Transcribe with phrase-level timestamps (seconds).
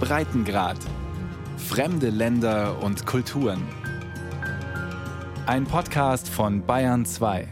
[0.00, 0.78] Breitengrad.
[1.56, 3.62] Fremde Länder und Kulturen.
[5.46, 7.48] Ein Podcast von Bayern 2.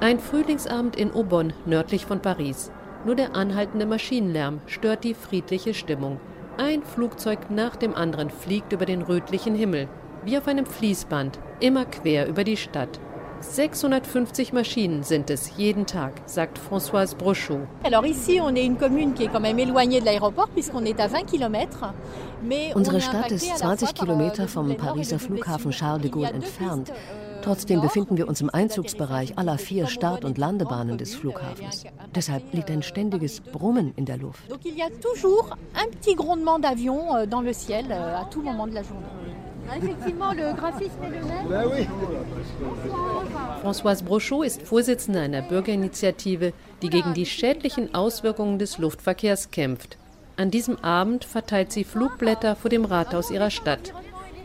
[0.00, 2.70] Ein Frühlingsabend in Aubonne, nördlich von Paris.
[3.04, 6.20] Nur der anhaltende Maschinenlärm stört die friedliche Stimmung.
[6.56, 9.88] Ein Flugzeug nach dem anderen fliegt über den rötlichen Himmel,
[10.24, 13.00] wie auf einem Fließband, immer quer über die Stadt.
[13.40, 17.60] 650 Maschinen sind es jeden Tag, sagt Françoise Brochot.
[17.84, 21.00] Alors ici, on est une commune qui est quand même éloignée de l'aéroport puisqu'on est
[21.00, 21.92] à 20 km.
[22.74, 26.92] Unsere Stadt ist 20 Kilometer vom Pariser Flughafen Charles de Gaulle entfernt.
[27.42, 31.84] Trotzdem befinden wir uns im Einzugsbereich aller vier Start- und Landebahnen des Flughafens.
[32.14, 34.42] Deshalb liegt ein ständiges Brummen in der Luft.
[43.62, 49.98] Françoise Brochot ist Vorsitzende einer Bürgerinitiative, die gegen die schädlichen Auswirkungen des Luftverkehrs kämpft.
[50.36, 53.92] An diesem Abend verteilt sie Flugblätter vor dem Rathaus ihrer Stadt.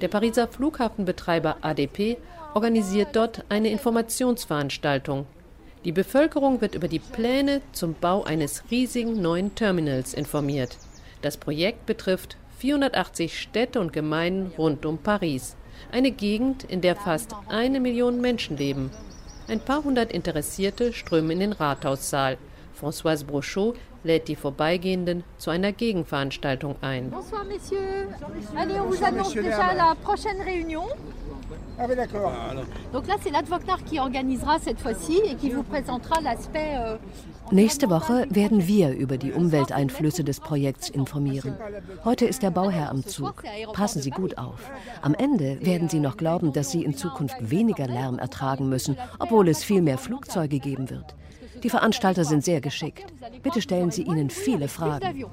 [0.01, 2.17] Der Pariser Flughafenbetreiber ADP
[2.53, 5.25] organisiert dort eine Informationsveranstaltung.
[5.85, 10.77] Die Bevölkerung wird über die Pläne zum Bau eines riesigen neuen Terminals informiert.
[11.21, 15.55] Das Projekt betrifft 480 Städte und Gemeinden rund um Paris,
[15.91, 18.91] eine Gegend, in der fast eine Million Menschen leben.
[19.47, 22.37] Ein paar hundert Interessierte strömen in den Rathaussaal.
[22.79, 27.09] Françoise Brochot lädt die Vorbeigehenden zu einer Gegenveranstaltung ein.
[27.11, 28.07] Bonsoir messieurs.
[28.55, 30.85] Allez, on vous annonce déjà la prochaine réunion.
[31.77, 32.31] Ah oui, d'accord.
[32.93, 36.71] Donc là, c'est l'advocate qui organisera cette fois-ci et qui vous présentera l'aspect.
[36.77, 36.97] euh,
[37.51, 41.55] Nächste Woche werden wir über die Umwelteinflüsse des Projekts informieren.
[42.03, 43.43] Heute ist der Bauherr am Zug.
[43.73, 44.71] Passen Sie gut auf.
[45.01, 49.47] Am Ende werden Sie noch glauben, dass Sie in Zukunft weniger Lärm ertragen müssen, obwohl
[49.49, 51.13] es viel mehr Flugzeuge geben wird.
[51.61, 53.05] Die Veranstalter sind sehr geschickt.
[53.43, 55.25] Bitte stellen Sie ihnen viele Fragen.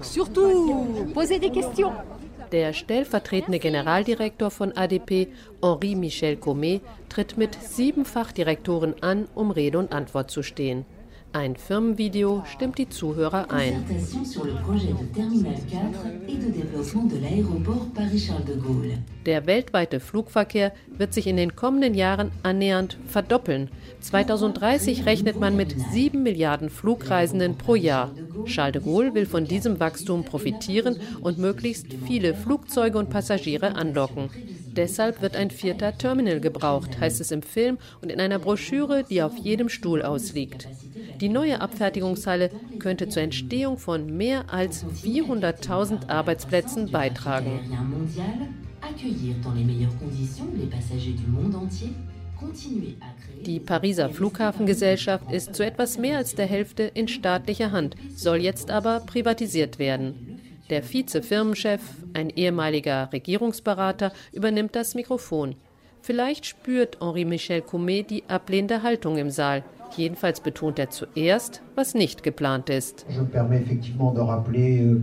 [0.00, 1.92] Surtout, posez des questions.
[2.52, 5.28] Der stellvertretende Generaldirektor von ADP,
[5.62, 10.84] Henri Michel Comet, tritt mit sieben Fachdirektoren an, um Rede und Antwort zu stehen.
[11.34, 13.86] Ein Firmenvideo stimmt die Zuhörer ein.
[13.86, 15.80] Concertation sur le projet de Terminal 4
[16.28, 18.98] et de développement de l'aéroport Paris-Charles de Gaulle.
[19.24, 23.70] Der weltweite Flugverkehr wird sich in den kommenden Jahren annähernd verdoppeln.
[24.00, 28.10] 2030 rechnet man mit 7 Milliarden Flugreisenden pro Jahr.
[28.44, 34.28] Charles de Gaulle will von diesem Wachstum profitieren und möglichst viele Flugzeuge und Passagiere anlocken.
[34.66, 39.22] Deshalb wird ein vierter Terminal gebraucht, heißt es im Film und in einer Broschüre, die
[39.22, 40.66] auf jedem Stuhl ausliegt.
[41.22, 42.50] Die neue Abfertigungshalle
[42.80, 47.60] könnte zur Entstehung von mehr als 400.000 Arbeitsplätzen beitragen.
[53.46, 58.72] Die Pariser Flughafengesellschaft ist zu etwas mehr als der Hälfte in staatlicher Hand, soll jetzt
[58.72, 60.40] aber privatisiert werden.
[60.70, 61.82] Der Vize-Firmenchef,
[62.14, 65.54] ein ehemaliger Regierungsberater, übernimmt das Mikrofon.
[66.00, 69.62] Vielleicht spürt Henri Michel Coumet die ablehnende Haltung im Saal.
[69.96, 73.04] Jedenfalls betont er zuerst, was nicht geplant ist.
[73.08, 75.02] Je me permets effectivement de rappeler euh,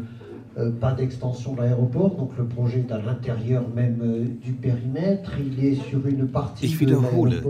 [0.57, 5.31] euh, pas d'extension de l'aéroport, donc le projet est à l'intérieur même euh, du périmètre.
[5.39, 7.43] Il est sur une partie Ich de wiederhole,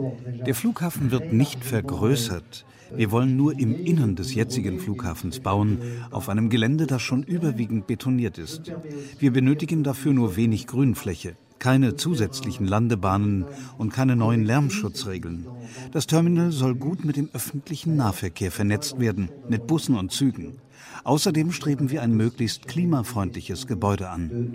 [0.45, 2.65] der Flughafen wird nicht vergrößert.
[2.95, 5.77] Wir wollen nur im Innern des jetzigen Flughafens bauen,
[6.11, 8.73] auf einem Gelände, das schon überwiegend betoniert ist.
[9.19, 13.45] Wir benötigen dafür nur wenig Grünfläche, keine zusätzlichen Landebahnen
[13.77, 15.47] und keine neuen Lärmschutzregeln.
[15.91, 20.59] Das Terminal soll gut mit dem öffentlichen Nahverkehr vernetzt werden, mit Bussen und Zügen.
[21.03, 24.51] Außerdem streben wir ein möglichst klimafreundliches Gebäude an.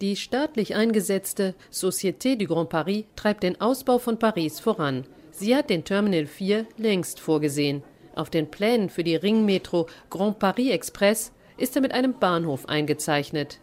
[0.00, 5.04] Die staatlich eingesetzte Société du Grand Paris treibt den Ausbau von Paris voran.
[5.32, 7.82] Sie hat den Terminal 4 längst vorgesehen.
[8.14, 13.60] Auf den Plänen für die Ringmetro Grand Paris Express ist er mit einem Bahnhof eingezeichnet.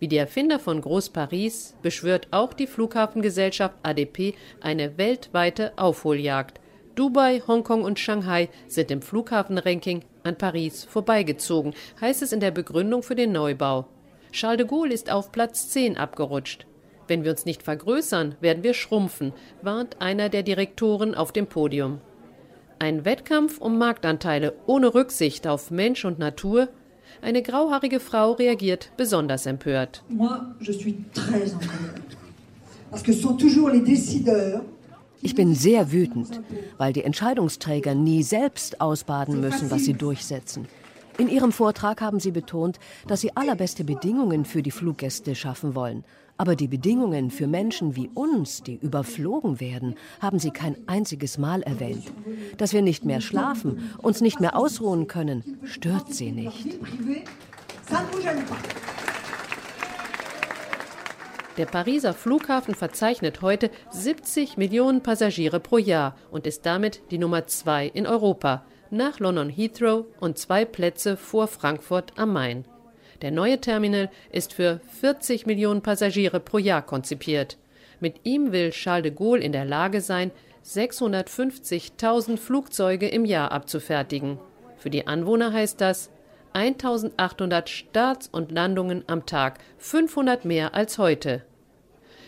[0.00, 6.60] Wie die Erfinder von Groß Paris beschwört auch die Flughafengesellschaft ADP eine weltweite Aufholjagd.
[6.94, 13.02] Dubai, Hongkong und Shanghai sind im Flughafenranking an Paris vorbeigezogen, heißt es in der Begründung
[13.02, 13.86] für den Neubau.
[14.32, 16.66] Charles de Gaulle ist auf Platz 10 abgerutscht.
[17.06, 19.32] Wenn wir uns nicht vergrößern, werden wir schrumpfen,
[19.62, 22.00] warnt einer der Direktoren auf dem Podium.
[22.78, 26.68] Ein Wettkampf um Marktanteile ohne Rücksicht auf Mensch und Natur?
[27.22, 30.02] Eine grauhaarige Frau reagiert besonders empört.
[35.22, 36.40] Ich bin sehr wütend,
[36.76, 40.68] weil die Entscheidungsträger nie selbst ausbaden müssen, was sie durchsetzen.
[41.16, 46.04] In Ihrem Vortrag haben Sie betont, dass Sie allerbeste Bedingungen für die Fluggäste schaffen wollen.
[46.36, 51.62] Aber die Bedingungen für Menschen wie uns, die überflogen werden, haben Sie kein einziges Mal
[51.62, 52.12] erwähnt.
[52.56, 56.78] Dass wir nicht mehr schlafen, uns nicht mehr ausruhen können, stört Sie nicht.
[61.56, 67.46] Der Pariser Flughafen verzeichnet heute 70 Millionen Passagiere pro Jahr und ist damit die Nummer
[67.46, 72.64] zwei in Europa, nach London Heathrow und zwei Plätze vor Frankfurt am Main.
[73.24, 77.56] Der neue Terminal ist für 40 Millionen Passagiere pro Jahr konzipiert.
[77.98, 80.30] Mit ihm will Charles de Gaulle in der Lage sein,
[80.62, 84.38] 650.000 Flugzeuge im Jahr abzufertigen.
[84.76, 86.10] Für die Anwohner heißt das
[86.52, 91.44] 1800 Starts und Landungen am Tag, 500 mehr als heute.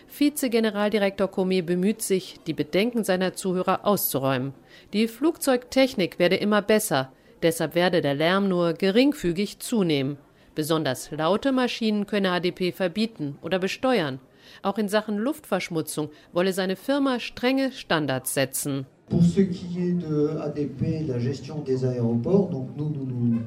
[0.07, 4.55] Vize-Generaldirektor Comet bemüht sich, die Bedenken seiner Zuhörer auszuräumen.
[4.95, 7.13] Die Flugzeugtechnik werde immer besser,
[7.43, 10.17] deshalb werde der Lärm nur geringfügig zunehmen.
[10.57, 14.21] Besonders laute Maschinen könne ADP verbieten oder besteuern.
[14.63, 18.87] Auch in Sachen Luftverschmutzung wolle seine Firma strenge Standards setzen.
[19.11, 23.41] Pour ce qui est de ADP, la gestion des aéroports, donc nous, nous nous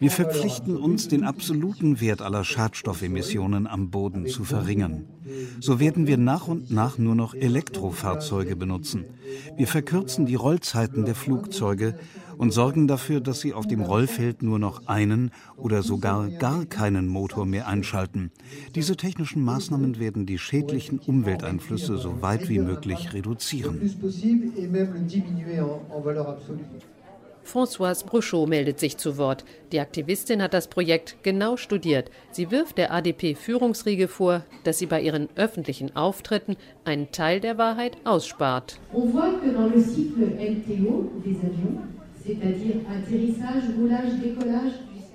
[0.00, 5.04] wir verpflichten uns, den absoluten Wert aller Schadstoffemissionen am Boden zu verringern.
[5.60, 9.04] So werden wir nach und nach nur noch Elektrofahrzeuge benutzen.
[9.56, 11.94] Wir verkürzen die Rollzeiten der Flugzeuge
[12.38, 17.08] und sorgen dafür, dass sie auf dem Rollfeld nur noch einen oder sogar gar keinen
[17.08, 18.30] Motor mehr einschalten.
[18.74, 23.80] Diese technischen Maßnahmen werden die schädlichen Umwelteinflüsse so weit wie möglich reduzieren.
[27.48, 29.44] Françoise Bruchot meldet sich zu Wort.
[29.72, 32.10] Die Aktivistin hat das Projekt genau studiert.
[32.30, 37.96] Sie wirft der ADP-Führungsriege vor, dass sie bei ihren öffentlichen Auftritten einen Teil der Wahrheit
[38.04, 38.78] ausspart.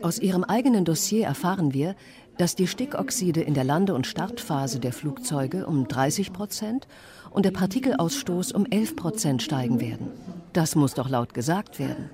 [0.01, 1.95] Aus ihrem eigenen Dossier erfahren wir,
[2.37, 6.87] dass die Stickoxide in der Lande- und Startphase der Flugzeuge um 30 Prozent
[7.31, 10.07] und der Partikelausstoß um 11 Prozent steigen werden.
[10.53, 12.09] Das muss doch laut gesagt werden.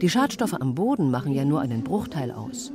[0.00, 2.72] Die Schadstoffe am Boden machen ja nur einen Bruchteil aus.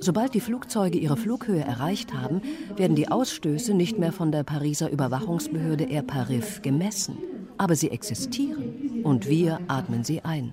[0.00, 2.40] Sobald die Flugzeuge ihre Flughöhe erreicht haben,
[2.76, 7.18] werden die Ausstöße nicht mehr von der Pariser Überwachungsbehörde Air Parif gemessen.
[7.58, 10.52] Aber sie existieren und wir atmen sie ein.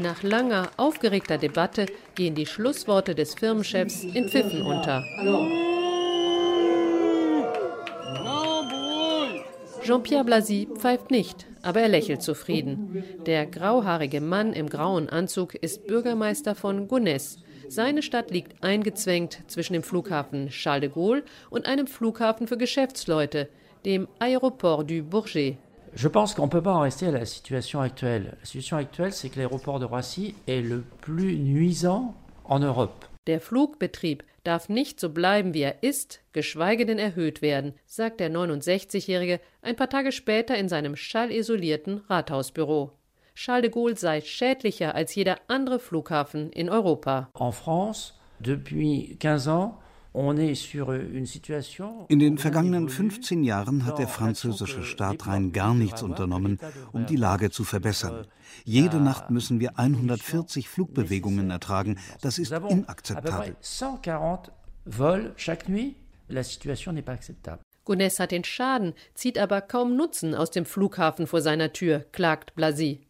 [0.00, 5.04] Nach langer, aufgeregter Debatte gehen die Schlussworte des Firmenchefs in Pfiffen unter.
[9.82, 13.02] Jean-Pierre Blasy pfeift nicht, aber er lächelt zufrieden.
[13.26, 17.40] Der grauhaarige Mann im grauen Anzug ist Bürgermeister von Gonesse.
[17.74, 23.48] Seine Stadt liegt eingezwängt zwischen dem Flughafen Charles de Gaulle und einem Flughafen für Geschäftsleute,
[23.86, 25.56] dem Aéroport du Bourget.
[25.96, 28.36] Je pense qu'on ne peut pas en rester à la situation actuelle.
[28.38, 32.14] La situation actuelle, c'est que l'aéroport de Roissy est le plus nuisant
[32.44, 33.06] en Europe.
[33.26, 38.30] Der Flugbetrieb darf nicht so bleiben, wie er ist, geschweige denn erhöht werden, sagt der
[38.30, 42.92] 69-Jährige ein paar Tage später in seinem schallisolierten Rathausbüro.
[43.34, 47.30] Charles de Gaulle sei schädlicher als jeder andere Flughafen in Europa.
[47.38, 49.74] En France, depuis 15 ans,
[52.08, 56.58] in den vergangenen 15 Jahren hat der französische Staat rein gar nichts unternommen,
[56.92, 58.26] um die Lage zu verbessern.
[58.64, 61.98] Jede Nacht müssen wir 140 Flugbewegungen ertragen.
[62.20, 63.56] Das ist inakzeptabel.
[67.84, 72.54] Gonesse hat den Schaden, zieht aber kaum Nutzen aus dem Flughafen vor seiner Tür, klagt
[72.54, 73.00] Blasy.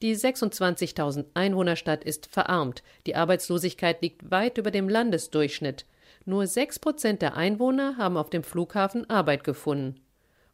[0.00, 2.82] Die 26.000 Einwohnerstadt ist verarmt.
[3.06, 5.86] Die Arbeitslosigkeit liegt weit über dem Landesdurchschnitt.
[6.24, 10.00] Nur 6 Prozent der Einwohner haben auf dem Flughafen Arbeit gefunden.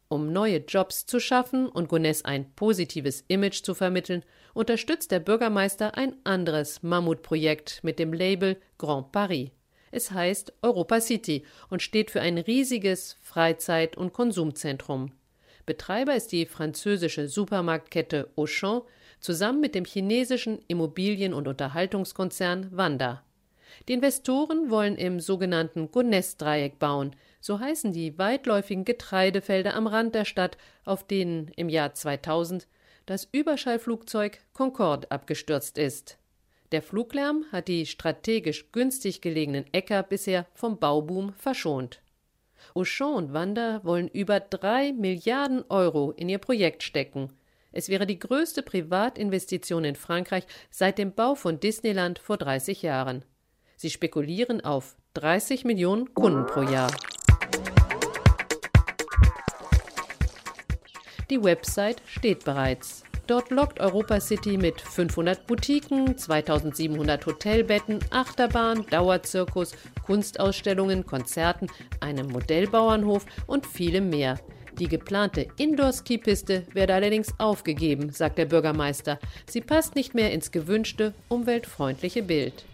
[0.07, 4.23] Um neue Jobs zu schaffen und Gonesse ein positives Image zu vermitteln,
[4.55, 9.51] unterstützt der Bürgermeister ein anderes Mammutprojekt mit dem Label Grand Paris.
[9.91, 15.11] Es heißt Europa City und steht für ein riesiges Freizeit- und Konsumzentrum.
[15.67, 18.81] Betreiber ist die französische Supermarktkette Auchan
[19.19, 23.23] zusammen mit dem chinesischen Immobilien- und Unterhaltungskonzern Wanda.
[23.87, 27.15] Die Investoren wollen im sogenannten Gonesse-Dreieck bauen.
[27.39, 32.67] So heißen die weitläufigen Getreidefelder am Rand der Stadt, auf denen im Jahr 2000
[33.05, 36.17] das Überschallflugzeug Concorde abgestürzt ist.
[36.71, 42.01] Der Fluglärm hat die strategisch günstig gelegenen Äcker bisher vom Bauboom verschont.
[42.75, 47.33] Auchan und Wanda wollen über drei Milliarden Euro in ihr Projekt stecken.
[47.71, 53.23] Es wäre die größte Privatinvestition in Frankreich seit dem Bau von Disneyland vor 30 Jahren.
[53.75, 56.91] Sie spekulieren auf 30 Millionen Kunden pro Jahr.
[61.29, 63.03] Die Website steht bereits.
[63.27, 69.73] Dort lockt Europa City mit 500 Boutiquen, 2700 Hotelbetten, Achterbahn, Dauerzirkus,
[70.03, 71.67] Kunstausstellungen, Konzerten,
[71.99, 74.39] einem Modellbauernhof und vielem mehr.
[74.79, 79.19] Die geplante Indoor-Skipiste werde allerdings aufgegeben, sagt der Bürgermeister.
[79.45, 82.65] Sie passt nicht mehr ins gewünschte, umweltfreundliche Bild.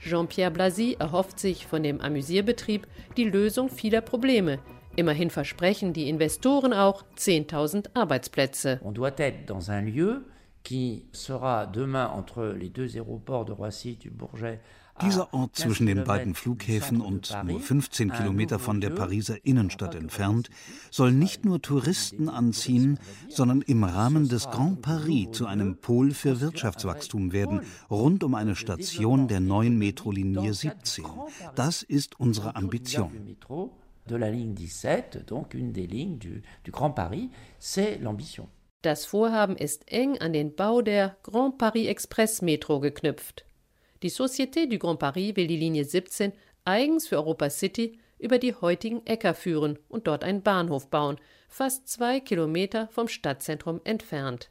[0.00, 2.86] Jean-Pierre Blasy erhofft sich von dem Amüsierbetrieb
[3.16, 4.58] die Lösung vieler Probleme,
[4.96, 8.80] Immerhin versprechen die Investoren auch 10.000 Arbeitsplätze.
[8.82, 10.24] On doit être dans un lieu
[10.64, 14.58] qui sera demain entre les deux aéroports de Roissy du Bourget
[15.02, 20.50] dieser Ort zwischen den beiden Flughäfen und nur 15 Kilometer von der Pariser Innenstadt entfernt,
[20.90, 22.98] soll nicht nur Touristen anziehen,
[23.28, 27.60] sondern im Rahmen des Grand Paris zu einem Pol für Wirtschaftswachstum werden,
[27.90, 31.04] rund um eine Station der neuen Metrolinie 17.
[31.54, 33.36] Das ist unsere Ambition
[34.08, 38.48] de la ligne 17, donc une des lignes du, du Grand Paris, c'est l'ambition.
[38.82, 43.45] Das Vorhaben ist eng an den Bau der Grand Paris Express Metro geknüpft.
[44.06, 46.32] Die Société du Grand Paris will die Linie 17
[46.64, 51.88] eigens für Europa City über die heutigen Äcker führen und dort einen Bahnhof bauen, fast
[51.88, 54.48] zwei Kilometer vom Stadtzentrum entfernt.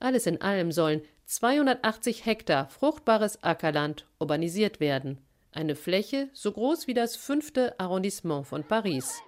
[0.00, 5.18] Alles in allem sollen 280 Hektar fruchtbares Ackerland urbanisiert werden
[5.52, 9.20] eine Fläche so groß wie das fünfte Arrondissement von Paris.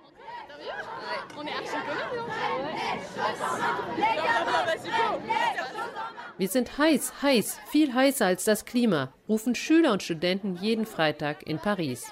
[6.41, 11.47] Wir sind heiß, heiß, viel heißer als das Klima, rufen Schüler und Studenten jeden Freitag
[11.47, 12.11] in Paris.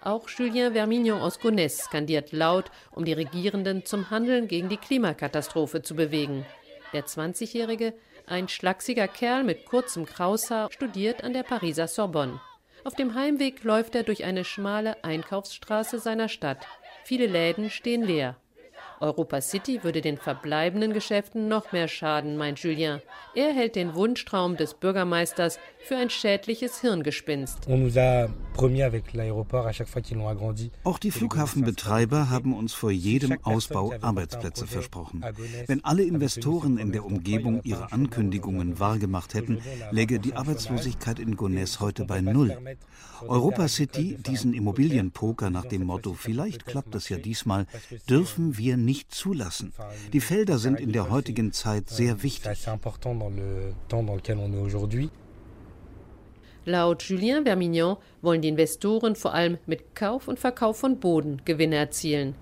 [0.00, 5.82] Auch Julien Vermignon aus Gonesse skandiert laut, um die Regierenden zum Handeln gegen die Klimakatastrophe
[5.82, 6.46] zu bewegen.
[6.92, 7.94] Der 20-Jährige,
[8.28, 12.40] ein schlachsiger Kerl mit kurzem Kraushaar, studiert an der Pariser Sorbonne.
[12.84, 16.64] Auf dem Heimweg läuft er durch eine schmale Einkaufsstraße seiner Stadt.
[17.02, 18.36] Viele Läden stehen leer.
[19.04, 23.02] Europa City würde den verbleibenden Geschäften noch mehr schaden, meint Julien.
[23.34, 27.68] Er hält den Wunschtraum des Bürgermeisters für ein schädliches Hirngespinst.
[30.84, 35.22] Auch die Flughafenbetreiber haben uns vor jedem Ausbau Arbeitsplätze versprochen.
[35.66, 41.80] Wenn alle Investoren in der Umgebung ihre Ankündigungen wahrgemacht hätten, läge die Arbeitslosigkeit in Gonesse
[41.80, 42.56] heute bei Null.
[43.28, 47.66] Europa City, diesen Immobilienpoker nach dem Motto, vielleicht klappt es ja diesmal,
[48.08, 49.72] dürfen wir nicht zulassen.
[50.12, 52.66] Die Felder sind in der heutigen Zeit sehr wichtig.
[56.66, 61.76] Laut Julien Vermignon wollen die Investoren vor allem mit Kauf und Verkauf von Boden Gewinne
[61.76, 62.34] erzielen.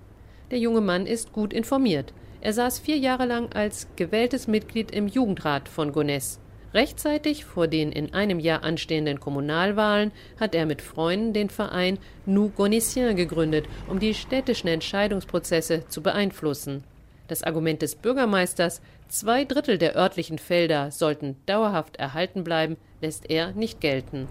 [0.49, 2.13] Der junge Mann ist gut informiert.
[2.39, 6.39] Er saß vier Jahre lang als gewähltes Mitglied im Jugendrat von Gonesse.
[6.73, 12.51] Rechtzeitig vor den in einem Jahr anstehenden Kommunalwahlen hat er mit Freunden den Verein Nous
[12.55, 16.83] Gonessiens gegründet, um die städtischen Entscheidungsprozesse zu beeinflussen.
[17.27, 23.51] Das Argument des Bürgermeisters, zwei Drittel der örtlichen Felder sollten dauerhaft erhalten bleiben, lässt er
[23.51, 24.27] nicht gelten.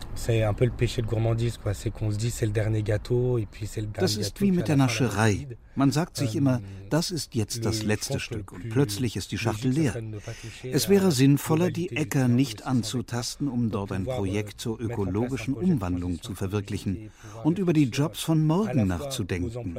[3.92, 5.46] Das ist wie mit der Nascherei.
[5.74, 9.72] Man sagt sich immer, das ist jetzt das letzte Stück und plötzlich ist die Schachtel
[9.72, 10.02] leer.
[10.62, 16.34] Es wäre sinnvoller, die Äcker nicht anzutasten, um dort ein Projekt zur ökologischen Umwandlung zu
[16.34, 17.10] verwirklichen
[17.44, 19.78] und über die Jobs von morgen nachzudenken.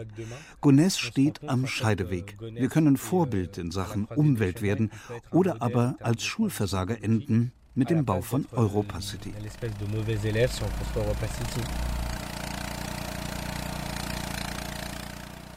[0.62, 2.38] Gonesse steht am Scheideweg.
[2.40, 4.92] Wir können Vorbild in Sachen Umwelt werden
[5.32, 9.34] oder aber als Schulversager enden mit dem Bau von Europa City.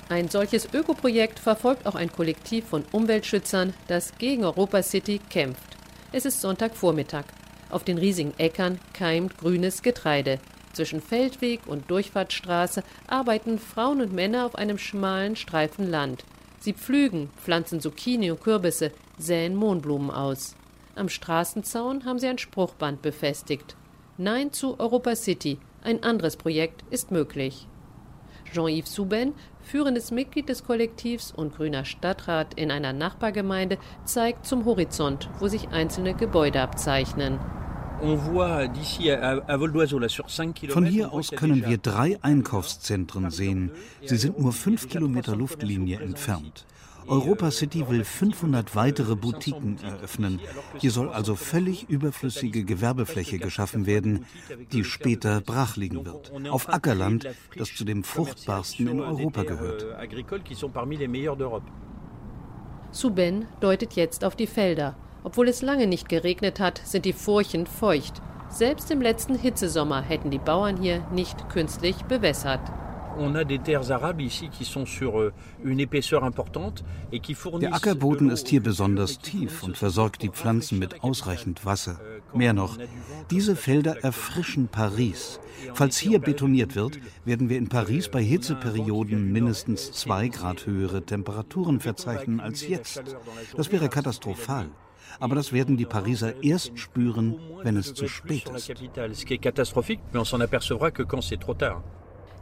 [0.09, 5.77] Ein solches Ökoprojekt verfolgt auch ein Kollektiv von Umweltschützern, das gegen Europa City kämpft.
[6.13, 7.25] Es ist Sonntagvormittag.
[7.69, 10.39] Auf den riesigen Äckern keimt grünes Getreide.
[10.73, 16.25] Zwischen Feldweg und Durchfahrtsstraße arbeiten Frauen und Männer auf einem schmalen Streifen Land.
[16.61, 20.55] Sie pflügen, pflanzen Zucchini und Kürbisse, säen Mohnblumen aus.
[20.97, 23.77] Am Straßenzaun haben sie ein Spruchband befestigt.
[24.17, 27.69] Nein zu Europa City, ein anderes Projekt ist möglich.
[28.51, 33.77] Jean-Yves Souben, führendes Mitglied des Kollektivs und grüner Stadtrat in einer Nachbargemeinde,
[34.07, 37.41] zeigt zum Horizont, wo sich einzelne Gebäude abzeichnen.
[40.69, 43.71] Von hier aus können wir drei Einkaufszentren sehen.
[44.03, 46.65] Sie sind nur fünf Kilometer Luftlinie entfernt.
[47.09, 50.41] Europa City will 500 weitere Boutiquen eröffnen.
[50.79, 54.27] Hier soll also völlig überflüssige Gewerbefläche geschaffen werden,
[54.73, 56.33] die später brach liegen wird.
[56.51, 59.87] Auf Ackerland, das zu dem fruchtbarsten in Europa gehört.
[62.91, 64.97] Souben deutet jetzt auf die Felder.
[65.25, 68.23] Obwohl es lange nicht geregnet hat, sind die Furchen feucht.
[68.49, 72.61] Selbst im letzten Hitzesommer hätten die Bauern hier nicht künstlich bewässert.
[77.61, 81.99] Der Ackerboden ist hier besonders tief und versorgt die Pflanzen mit ausreichend Wasser.
[82.35, 82.77] Mehr noch,
[83.31, 85.41] diese Felder erfrischen Paris.
[85.73, 91.81] Falls hier betoniert wird, werden wir in Paris bei Hitzeperioden mindestens zwei Grad höhere Temperaturen
[91.81, 93.03] verzeichnen als jetzt.
[93.57, 94.69] Das wäre katastrophal.
[95.19, 98.71] Aber das werden die Pariser erst spüren, wenn es zu spät ist.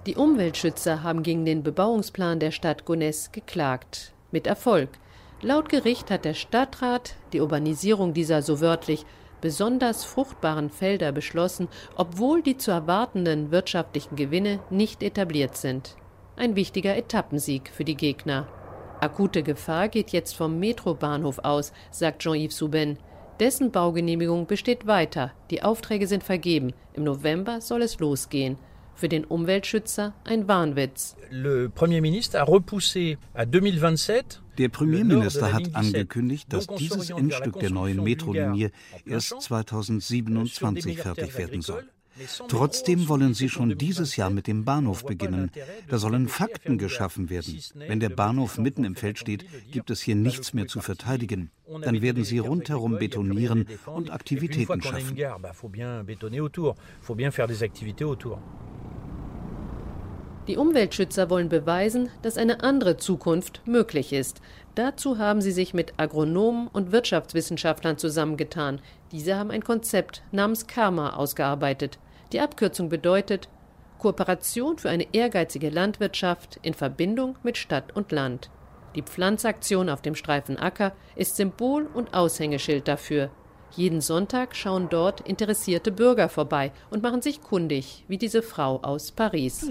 [0.06, 4.12] Die Umweltschützer haben gegen den Bebauungsplan der Stadt Gonesse geklagt.
[4.32, 4.90] Mit Erfolg.
[5.40, 9.06] Laut Gericht hat der Stadtrat die Urbanisierung dieser so wörtlich
[9.40, 15.96] besonders fruchtbaren Felder beschlossen, obwohl die zu erwartenden wirtschaftlichen Gewinne nicht etabliert sind.
[16.36, 18.46] Ein wichtiger Etappensieg für die Gegner.
[19.00, 22.98] Akute Gefahr geht jetzt vom Metrobahnhof aus, sagt Jean-Yves Souben.
[23.40, 25.32] Dessen Baugenehmigung besteht weiter.
[25.50, 26.74] Die Aufträge sind vergeben.
[26.92, 28.58] Im November soll es losgehen.
[28.94, 31.16] Für den Umweltschützer ein Wahnwitz.
[34.58, 38.70] Der Premierminister hat angekündigt, dass dieses Endstück der neuen Metrolinie
[39.04, 41.84] erst 2027 fertig werden soll.
[42.48, 45.50] Trotzdem wollen sie schon dieses Jahr mit dem Bahnhof beginnen.
[45.88, 47.58] Da sollen Fakten geschaffen werden.
[47.74, 51.50] Wenn der Bahnhof mitten im Feld steht, gibt es hier nichts mehr zu verteidigen.
[51.82, 55.16] Dann werden sie rundherum betonieren und Aktivitäten schaffen.
[60.46, 64.42] Die Umweltschützer wollen beweisen, dass eine andere Zukunft möglich ist.
[64.74, 68.80] Dazu haben sie sich mit Agronomen und Wirtschaftswissenschaftlern zusammengetan.
[69.10, 71.98] Diese haben ein Konzept namens Karma ausgearbeitet.
[72.32, 73.48] Die Abkürzung bedeutet
[73.98, 78.50] Kooperation für eine ehrgeizige Landwirtschaft in Verbindung mit Stadt und Land.
[78.96, 83.30] Die Pflanzaktion auf dem Streifen Acker ist Symbol und Aushängeschild dafür.
[83.76, 89.10] Jeden Sonntag schauen dort interessierte Bürger vorbei und machen sich kundig, wie diese Frau aus
[89.10, 89.66] Paris.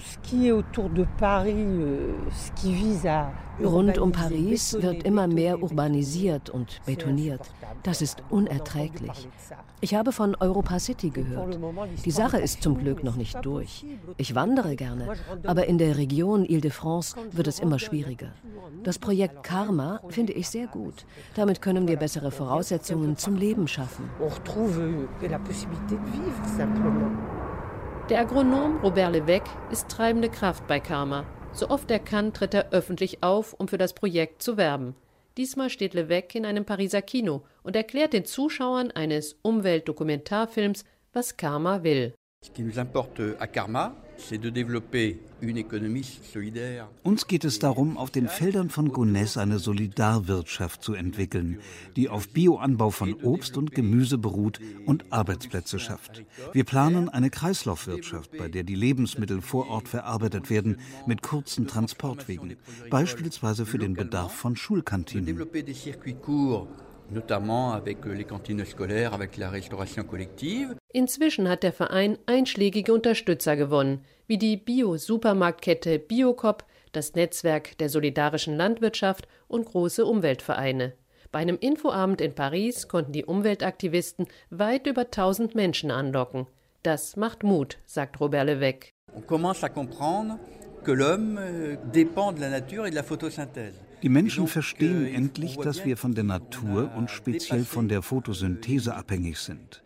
[3.61, 7.41] Rund um Paris wird immer mehr urbanisiert und betoniert.
[7.83, 9.27] Das ist unerträglich.
[9.81, 11.59] Ich habe von Europa City gehört.
[12.05, 13.85] Die Sache ist zum Glück noch nicht durch.
[14.17, 15.13] Ich wandere gerne,
[15.45, 18.31] aber in der Region Ile-de-France wird es immer schwieriger.
[18.83, 21.05] Das Projekt Karma finde ich sehr gut.
[21.35, 24.09] Damit können wir bessere Voraussetzungen zum Leben schaffen.
[28.09, 31.23] Der Agronom Robert Levesque ist treibende Kraft bei Karma.
[31.55, 34.95] So oft er kann, tritt er öffentlich auf, um für das Projekt zu werben.
[35.37, 41.83] Diesmal steht Levesque in einem Pariser Kino und erklärt den Zuschauern eines Umweltdokumentarfilms, was Karma
[41.83, 42.13] will.
[42.43, 43.95] Ce qui nous importe à Karma,
[47.03, 51.59] uns geht es darum, auf den Feldern von Gonesse eine Solidarwirtschaft zu entwickeln,
[51.95, 56.23] die auf Bioanbau von Obst und Gemüse beruht und Arbeitsplätze schafft.
[56.53, 62.55] Wir planen eine Kreislaufwirtschaft, bei der die Lebensmittel vor Ort verarbeitet werden, mit kurzen Transportwegen,
[62.89, 65.37] beispielsweise für den Bedarf von Schulkantinen
[67.13, 70.75] notamment avec euh, les cantines scolaires, avec la restauration collective.
[70.93, 78.55] Inzwischen hat der Verein einschlägige Unterstützer gewonnen, wie die Bio-Supermarktkette Biocop, das Netzwerk der solidarischen
[78.55, 80.93] Landwirtschaft und große Umweltvereine.
[81.31, 86.45] Bei einem Infoabend in Paris konnten die Umweltaktivisten weit über 1000 Menschen anlocken.
[86.83, 88.91] Das macht Mut, sagt Robert Levesque.
[89.15, 90.37] On commence à comprendre
[90.83, 93.79] que l'homme euh, dépend de la nature et de la photosynthèse.
[94.03, 99.39] Die Menschen verstehen endlich, dass wir von der Natur und speziell von der Photosynthese abhängig
[99.39, 99.81] sind.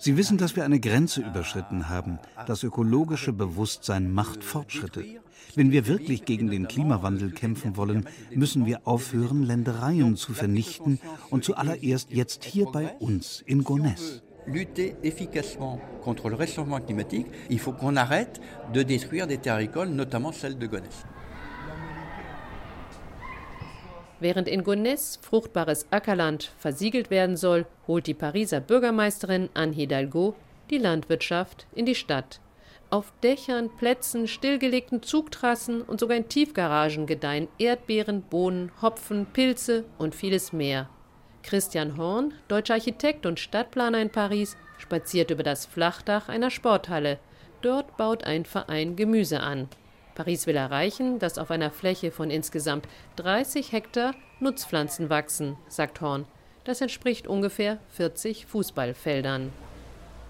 [0.00, 2.18] Sie wissen, dass wir eine Grenze überschritten haben.
[2.46, 5.04] Das ökologische Bewusstsein macht Fortschritte.
[5.54, 10.98] Wenn wir wirklich gegen den Klimawandel kämpfen wollen, müssen wir aufhören, Ländereien zu vernichten
[11.30, 17.60] und zuallererst jetzt hier bei uns in Gonesse lutter efficacement contre le réchauffement climatique, il
[17.60, 18.40] faut qu'on arrête
[18.72, 21.04] de détruire des terres agricoles, notamment celle de Gonesse.
[24.22, 30.36] Während in Gonesse fruchtbares Ackerland versiegelt werden soll, holt die Pariser Bürgermeisterin Anne Hidalgo
[30.70, 32.38] die Landwirtschaft in die Stadt.
[32.88, 40.14] Auf Dächern, Plätzen, stillgelegten Zugtrassen und sogar in Tiefgaragen gedeihen Erdbeeren, Bohnen, Hopfen, Pilze und
[40.14, 40.88] vieles mehr.
[41.42, 47.18] Christian Horn, deutscher Architekt und Stadtplaner in Paris, spaziert über das Flachdach einer Sporthalle.
[47.60, 49.68] Dort baut ein Verein Gemüse an.
[50.14, 56.26] Paris will erreichen, dass auf einer Fläche von insgesamt 30 Hektar Nutzpflanzen wachsen, sagt Horn.
[56.64, 59.52] Das entspricht ungefähr 40 Fußballfeldern.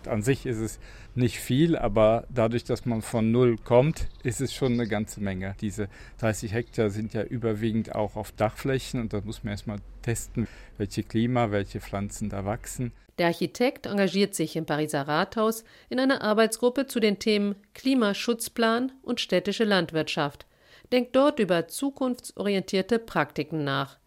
[0.08, 0.78] An sich ist es
[1.14, 5.54] nicht viel, aber dadurch, dass man von null kommt, ist es schon eine ganze Menge.
[5.60, 5.88] Diese
[6.18, 11.02] 30 Hektar sind ja überwiegend auch auf Dachflächen und da muss man erstmal testen, welche
[11.02, 12.92] Klima, welche Pflanzen da wachsen.
[13.18, 19.20] Der Architekt engagiert sich im Pariser Rathaus in einer Arbeitsgruppe zu den Themen Klimaschutzplan und
[19.20, 20.46] städtische Landwirtschaft,
[20.92, 23.98] denkt dort über zukunftsorientierte Praktiken nach.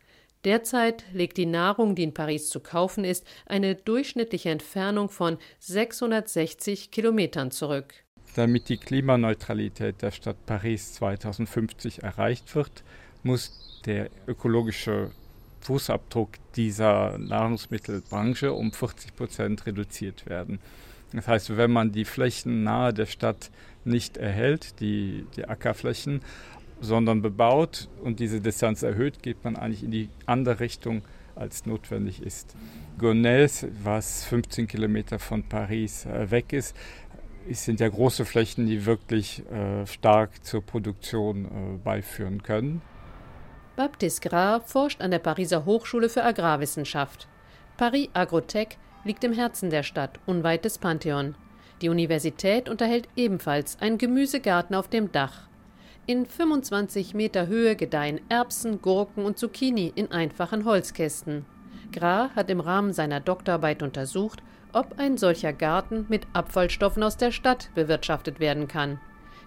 [0.45, 6.91] Derzeit legt die Nahrung, die in Paris zu kaufen ist, eine durchschnittliche Entfernung von 660
[6.91, 7.95] Kilometern zurück.
[8.35, 12.83] Damit die Klimaneutralität der Stadt Paris 2050 erreicht wird,
[13.23, 15.11] muss der ökologische
[15.61, 20.59] Fußabdruck dieser Nahrungsmittelbranche um 40 Prozent reduziert werden.
[21.11, 23.49] Das heißt, wenn man die Flächen nahe der Stadt
[23.83, 26.21] nicht erhält, die, die Ackerflächen,
[26.81, 31.01] sondern bebaut und diese Distanz erhöht, geht man eigentlich in die andere Richtung,
[31.35, 32.55] als notwendig ist.
[32.97, 36.75] Gonesse, was 15 Kilometer von Paris äh, weg ist,
[37.49, 41.49] sind ja große Flächen, die wirklich äh, stark zur Produktion äh,
[41.83, 42.81] beiführen können.
[43.75, 47.27] Baptiste Gras forscht an der Pariser Hochschule für Agrarwissenschaft.
[47.77, 51.35] Paris Agrotech liegt im Herzen der Stadt, unweit des Pantheon.
[51.81, 55.47] Die Universität unterhält ebenfalls einen Gemüsegarten auf dem Dach.
[56.07, 61.45] In 25 Meter Höhe gedeihen Erbsen, Gurken und Zucchini in einfachen Holzkästen.
[61.91, 67.31] Gras hat im Rahmen seiner Doktorarbeit untersucht, ob ein solcher Garten mit Abfallstoffen aus der
[67.31, 68.99] Stadt bewirtschaftet werden kann.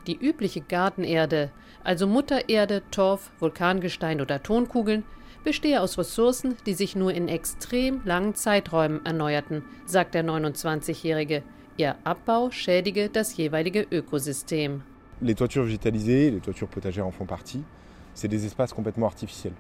[0.09, 1.53] Die übliche Gartenerde,
[1.85, 5.05] also Muttererde, Torf, Vulkangestein oder Tonkugeln,
[5.45, 11.45] bestehe aus Ressourcen, die sich nur in extrem langen Zeiträumen erneuerten, sagt der 29-Jährige.
[11.77, 14.83] Ihr Abbau schädige das jeweilige Ökosystem.
[15.21, 17.63] Les toitures végétalisées, les toitures potagères en font partie.
[18.15, 19.55] C'est des espaces complètement artificiels.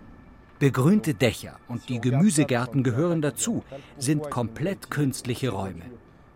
[0.61, 3.62] Begrünte Dächer und die Gemüsegärten gehören dazu,
[3.97, 5.85] sind komplett künstliche Räume.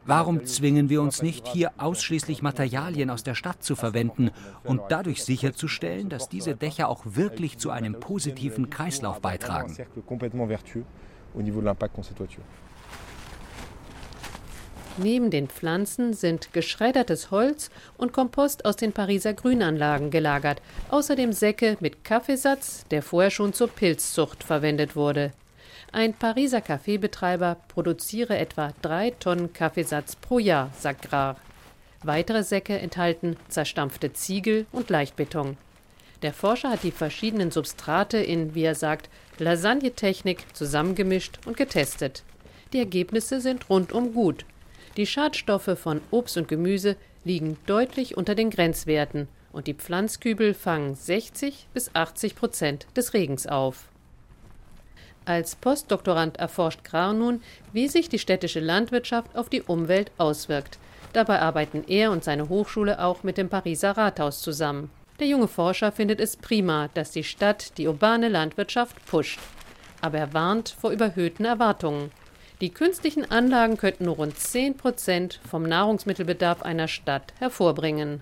[0.05, 4.31] Warum zwingen wir uns nicht, hier ausschließlich Materialien aus der Stadt zu verwenden
[4.65, 9.77] und dadurch sicherzustellen, dass diese Dächer auch wirklich zu einem positiven Kreislauf beitragen?
[14.99, 21.79] Neben den Pflanzen sind geschreddertes Holz und Kompost aus den Pariser Grünanlagen gelagert, außerdem Säcke
[21.81, 25.33] mit Kaffeesatz, der vorher schon zur Pilzzucht verwendet wurde.
[25.93, 31.37] Ein Pariser Kaffeebetreiber produziere etwa drei Tonnen Kaffeesatz pro Jahr, sagt Grar.
[32.03, 35.57] Weitere Säcke enthalten zerstampfte Ziegel und Leichtbeton.
[36.21, 42.25] Der Forscher hat die verschiedenen Substrate in, wie er sagt, Lasagne-Technik zusammengemischt und getestet.
[42.73, 44.45] Die Ergebnisse sind rundum gut
[44.97, 50.95] die Schadstoffe von Obst und Gemüse liegen deutlich unter den Grenzwerten und die Pflanzkübel fangen
[50.95, 53.89] 60 bis 80 Prozent des Regens auf.
[55.25, 60.79] Als Postdoktorand erforscht Grau nun, wie sich die städtische Landwirtschaft auf die Umwelt auswirkt.
[61.13, 64.91] Dabei arbeiten er und seine Hochschule auch mit dem Pariser Rathaus zusammen.
[65.21, 69.39] Der junge Forscher findet es prima, dass die Stadt die urbane Landwirtschaft pusht.
[70.01, 72.11] Aber er warnt vor überhöhten Erwartungen.
[72.63, 78.21] Die künstlichen Anlagen könnten nur rund 10 Prozent vom Nahrungsmittelbedarf einer Stadt hervorbringen.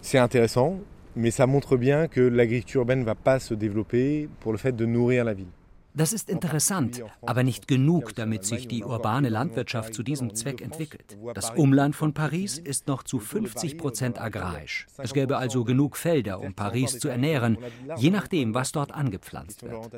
[0.00, 0.78] C'est intéressant,
[1.16, 4.76] mais ça montre bien que l'agriculture urbaine ne va pas se développer pour le fait
[4.76, 5.50] de nourrir la ville.
[5.96, 11.18] Das ist interessant, aber nicht genug, damit sich die urbane Landwirtschaft zu diesem Zweck entwickelt.
[11.34, 14.86] Das Umland von Paris ist noch zu 50 Prozent agrarisch.
[14.98, 17.58] Es gäbe also genug Felder, um Paris zu ernähren,
[17.96, 19.90] je nachdem, was dort angepflanzt wird.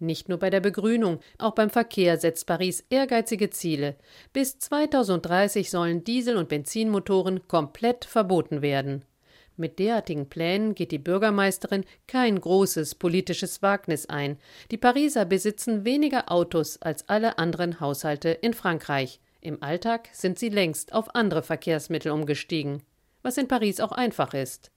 [0.00, 3.96] Nicht nur bei der Begrünung, auch beim Verkehr setzt Paris ehrgeizige Ziele.
[4.32, 9.04] Bis 2030 sollen Diesel- und Benzinmotoren komplett verboten werden.
[9.56, 14.38] Mit derartigen Plänen geht die Bürgermeisterin kein großes politisches Wagnis ein.
[14.70, 19.20] Die Pariser besitzen weniger Autos als alle anderen Haushalte in Frankreich.
[19.40, 22.84] Im Alltag sind sie längst auf andere Verkehrsmittel umgestiegen,
[23.22, 24.70] was in Paris auch einfach ist.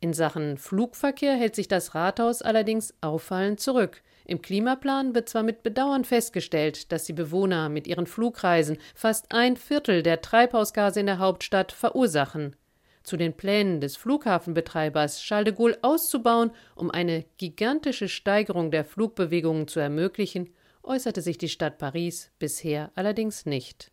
[0.00, 4.02] In Sachen Flugverkehr hält sich das Rathaus allerdings auffallend zurück.
[4.28, 9.56] Im Klimaplan wird zwar mit Bedauern festgestellt, dass die Bewohner mit ihren Flugreisen fast ein
[9.56, 12.56] Viertel der Treibhausgase in der Hauptstadt verursachen.
[13.04, 19.68] Zu den Plänen des Flughafenbetreibers Charles de Gaulle auszubauen, um eine gigantische Steigerung der Flugbewegungen
[19.68, 23.92] zu ermöglichen, äußerte sich die Stadt Paris bisher allerdings nicht.